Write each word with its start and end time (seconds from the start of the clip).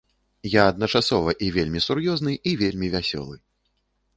Я 0.51 0.61
адначасова 0.71 1.35
і 1.47 1.49
вельмі 1.57 1.79
сур'ёзны 1.89 2.33
і 2.53 2.55
вельмі 2.63 2.87
вясёлы. 2.95 3.35